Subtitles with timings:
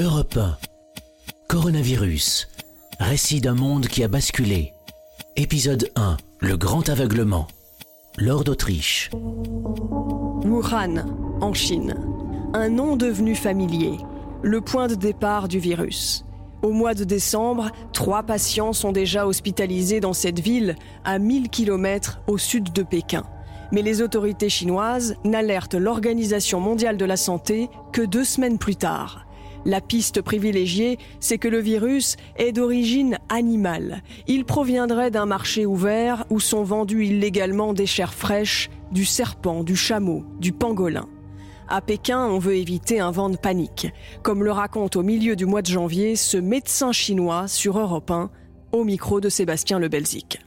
[0.00, 0.56] Europe 1.
[1.48, 2.46] Coronavirus.
[3.00, 4.72] Récit d'un monde qui a basculé.
[5.34, 6.16] Épisode 1.
[6.38, 7.48] Le grand aveuglement.
[8.16, 9.10] Lord d'Autriche.
[10.44, 11.04] Wuhan,
[11.40, 11.96] en Chine.
[12.54, 13.98] Un nom devenu familier.
[14.42, 16.24] Le point de départ du virus.
[16.62, 22.20] Au mois de décembre, trois patients sont déjà hospitalisés dans cette ville, à 1000 km
[22.28, 23.24] au sud de Pékin.
[23.72, 29.24] Mais les autorités chinoises n'alertent l'Organisation mondiale de la santé que deux semaines plus tard.
[29.68, 34.02] La piste privilégiée, c'est que le virus est d'origine animale.
[34.26, 39.76] Il proviendrait d'un marché ouvert où sont vendus illégalement des chairs fraîches, du serpent, du
[39.76, 41.06] chameau, du pangolin.
[41.68, 43.88] À Pékin, on veut éviter un vent de panique,
[44.22, 48.30] comme le raconte au milieu du mois de janvier ce médecin chinois sur Europe 1
[48.72, 50.40] au micro de Sébastien Le Belzic.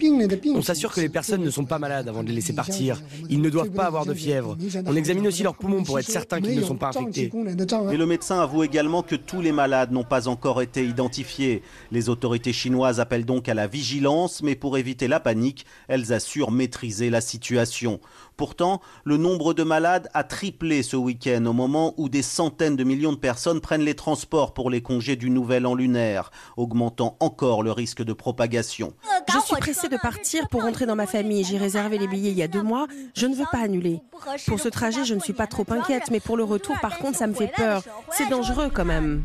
[0.00, 3.02] On s'assure que les personnes ne sont pas malades avant de les laisser partir.
[3.28, 4.56] Ils ne doivent pas avoir de fièvre.
[4.86, 7.32] On examine aussi leurs poumons pour être certain qu'ils ne sont pas infectés.
[7.34, 11.62] Mais le médecin avoue également que tous les malades n'ont pas encore été identifiés.
[11.90, 16.50] Les autorités chinoises appellent donc à la vigilance, mais pour éviter la panique, elles assurent
[16.50, 18.00] maîtriser la situation.
[18.36, 22.84] Pourtant, le nombre de malades a triplé ce week-end au moment où des centaines de
[22.84, 27.64] millions de personnes prennent les transports pour les congés du Nouvel An lunaire, augmentant encore
[27.64, 28.94] le risque de propagation.
[29.32, 31.44] Je suis pressée de partir pour rentrer dans ma famille.
[31.44, 32.86] J'ai réservé les billets il y a deux mois.
[33.14, 34.00] Je ne veux pas annuler.
[34.46, 37.18] Pour ce trajet, je ne suis pas trop inquiète, mais pour le retour, par contre,
[37.18, 37.82] ça me fait peur.
[38.10, 39.24] C'est dangereux quand même.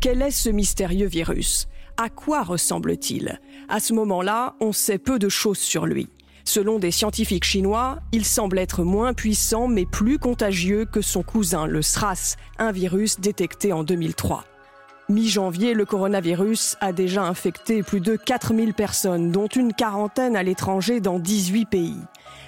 [0.00, 1.68] Quel est ce mystérieux virus?
[1.96, 3.40] À quoi ressemble-t-il?
[3.68, 6.08] À ce moment-là, on sait peu de choses sur lui.
[6.44, 11.66] Selon des scientifiques chinois, il semble être moins puissant mais plus contagieux que son cousin,
[11.66, 14.44] le SRAS, un virus détecté en 2003.
[15.08, 20.98] Mi-janvier, le coronavirus a déjà infecté plus de 4000 personnes, dont une quarantaine à l'étranger
[20.98, 22.00] dans 18 pays.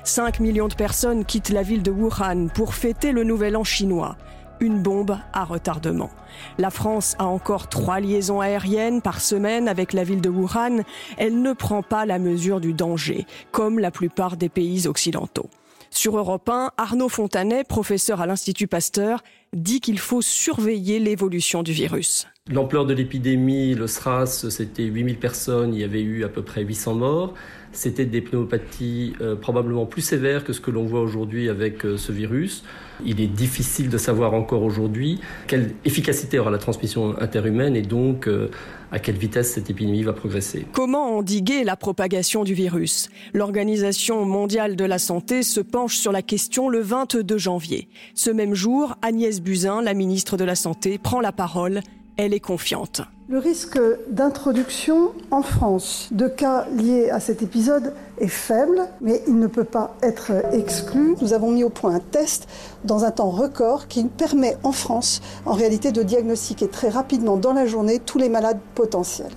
[0.02, 4.16] 5 millions de personnes quittent la ville de Wuhan pour fêter le nouvel an chinois
[4.60, 6.10] une bombe à retardement.
[6.58, 10.82] La France a encore trois liaisons aériennes par semaine avec la ville de Wuhan.
[11.16, 15.48] Elle ne prend pas la mesure du danger, comme la plupart des pays occidentaux.
[15.90, 19.22] Sur Europe 1, Arnaud Fontanet, professeur à l'Institut Pasteur,
[19.54, 22.26] dit qu'il faut surveiller l'évolution du virus.
[22.50, 26.62] L'ampleur de l'épidémie, le SRAS, c'était 8000 personnes, il y avait eu à peu près
[26.62, 27.34] 800 morts.
[27.72, 31.98] C'était des pneumopathies euh, probablement plus sévères que ce que l'on voit aujourd'hui avec euh,
[31.98, 32.64] ce virus.
[33.04, 38.26] Il est difficile de savoir encore aujourd'hui quelle efficacité aura la transmission interhumaine et donc
[38.26, 38.48] euh,
[38.90, 40.64] à quelle vitesse cette épidémie va progresser.
[40.72, 43.10] Comment endiguer la propagation du virus?
[43.34, 47.88] L'Organisation mondiale de la santé se penche sur la question le 22 janvier.
[48.14, 51.82] Ce même jour, Agnès Buzyn, la ministre de la Santé, prend la parole
[52.18, 53.00] elle est confiante.
[53.28, 53.78] Le risque
[54.10, 59.64] d'introduction en France de cas liés à cet épisode est faible, mais il ne peut
[59.64, 61.14] pas être exclu.
[61.22, 62.48] Nous avons mis au point un test
[62.84, 67.52] dans un temps record qui permet en France, en réalité, de diagnostiquer très rapidement dans
[67.52, 69.32] la journée tous les malades potentiels.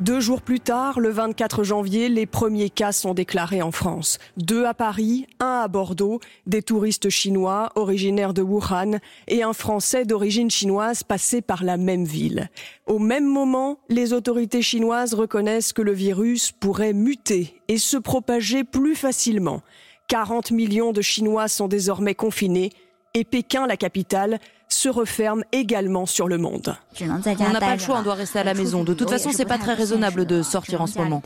[0.00, 4.18] Deux jours plus tard, le 24 janvier, les premiers cas sont déclarés en France.
[4.36, 10.04] Deux à Paris, un à Bordeaux, des touristes chinois originaires de Wuhan et un Français
[10.04, 12.50] d'origine chinoise passé par la même ville.
[12.86, 18.64] Au même moment, les autorités chinoises reconnaissent que le virus pourrait muter et se propager
[18.64, 19.62] plus facilement.
[20.08, 22.70] 40 millions de Chinois sont désormais confinés
[23.14, 26.76] et Pékin, la capitale, se referme également sur le monde.
[27.00, 28.84] On n'a pas le choix, on doit rester à la maison.
[28.84, 31.22] De toute façon, c'est pas très raisonnable de sortir en ce moment.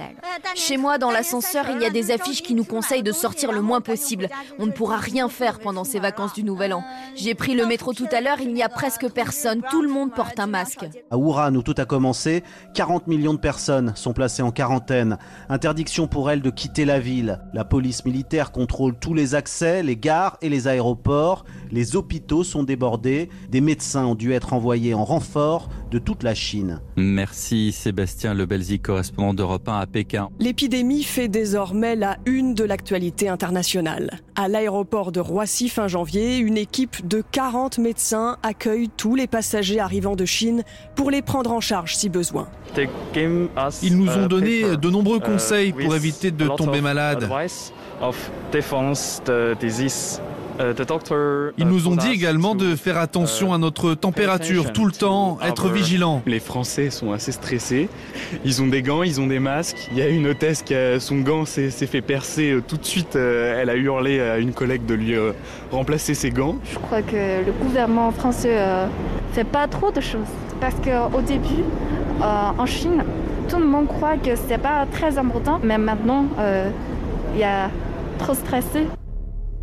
[0.54, 3.60] Chez moi, dans l'ascenseur, il y a des affiches qui nous conseillent de sortir le
[3.60, 4.28] moins possible.
[4.58, 6.84] On ne pourra rien faire pendant ces vacances du Nouvel An.
[7.14, 9.62] J'ai pris le métro tout à l'heure, il n'y a presque personne.
[9.70, 10.86] Tout le monde porte un masque.
[11.10, 12.42] À Wuhan, où tout a commencé,
[12.74, 15.18] 40 millions de personnes sont placées en quarantaine.
[15.48, 17.40] Interdiction pour elles de quitter la ville.
[17.52, 21.44] La police militaire contrôle tous les accès, les gares et les aéroports.
[21.70, 23.27] Les hôpitaux sont débordés.
[23.48, 26.80] Des médecins ont dû être envoyés en renfort de toute la Chine.
[26.96, 30.28] Merci Sébastien Lebelzi, correspondant d'Europe 1 à Pékin.
[30.38, 34.20] L'épidémie fait désormais la une de l'actualité internationale.
[34.36, 39.80] À l'aéroport de Roissy fin janvier, une équipe de 40 médecins accueille tous les passagers
[39.80, 40.62] arrivant de Chine
[40.94, 42.48] pour les prendre en charge si besoin.
[43.82, 47.28] Ils nous ont donné de nombreux conseils pour éviter de tomber malade.
[50.60, 55.38] Euh, Ils nous ont dit également de faire attention à notre température tout le temps,
[55.44, 56.22] être vigilant.
[56.26, 57.88] Les Français sont assez stressés.
[58.44, 59.88] Ils ont des gants, ils ont des masques.
[59.92, 62.84] Il y a une hôtesse qui a son gant s'est fait percer euh, tout de
[62.84, 63.16] suite.
[63.16, 65.14] Euh, elle a hurlé à une collègue de lui
[65.70, 66.56] remplacer ses gants.
[66.72, 68.58] Je crois que le gouvernement français
[69.32, 70.20] fait pas trop de choses
[70.60, 71.64] parce qu'au début,
[72.20, 73.04] en Chine,
[73.48, 76.26] tout le monde croit que c'est pas très important, mais maintenant,
[77.34, 77.70] il y a
[78.18, 78.86] trop stressé.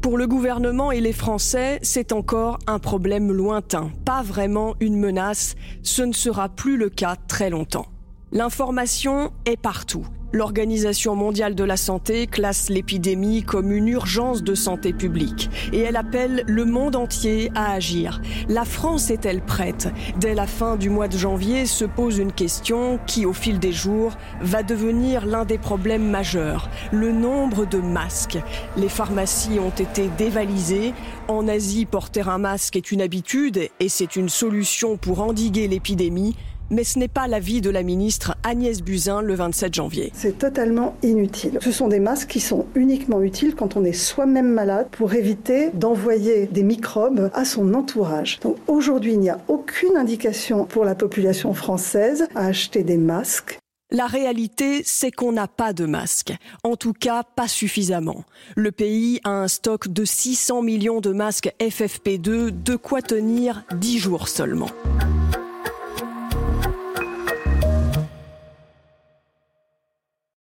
[0.05, 5.55] Pour le gouvernement et les Français, c'est encore un problème lointain, pas vraiment une menace.
[5.81, 7.87] Ce ne sera plus le cas très longtemps.
[8.31, 10.05] L'information est partout.
[10.35, 15.95] L'Organisation mondiale de la santé classe l'épidémie comme une urgence de santé publique et elle
[15.95, 18.21] appelle le monde entier à agir.
[18.49, 19.87] La France est-elle prête?
[20.19, 23.71] Dès la fin du mois de janvier se pose une question qui, au fil des
[23.71, 28.39] jours, va devenir l'un des problèmes majeurs, le nombre de masques.
[28.75, 30.93] Les pharmacies ont été dévalisées.
[31.29, 36.35] En Asie, porter un masque est une habitude et c'est une solution pour endiguer l'épidémie.
[36.71, 40.11] Mais ce n'est pas l'avis de la ministre Agnès Buzyn le 27 janvier.
[40.15, 41.59] C'est totalement inutile.
[41.61, 45.69] Ce sont des masques qui sont uniquement utiles quand on est soi-même malade pour éviter
[45.73, 48.39] d'envoyer des microbes à son entourage.
[48.39, 53.59] Donc aujourd'hui, il n'y a aucune indication pour la population française à acheter des masques.
[53.91, 56.33] La réalité, c'est qu'on n'a pas de masques.
[56.63, 58.25] En tout cas, pas suffisamment.
[58.55, 63.99] Le pays a un stock de 600 millions de masques FFP2, de quoi tenir 10
[63.99, 64.69] jours seulement.